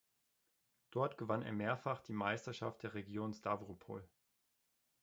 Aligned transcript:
Dort 0.89 1.19
gewann 1.19 1.43
er 1.43 1.51
mehrfach 1.51 2.01
die 2.01 2.11
Meisterschaft 2.11 2.81
der 2.81 2.95
Region 2.95 3.35
Stawropol. 3.35 4.09